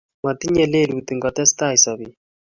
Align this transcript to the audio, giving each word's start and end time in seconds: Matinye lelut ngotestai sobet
Matinye 0.23 0.65
lelut 0.73 1.07
ngotestai 1.15 1.77
sobet 1.83 2.13